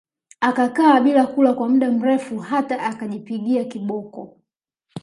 [0.41, 4.37] Akakaa bila kula kwa mda mrefu hata akajipiga kiboko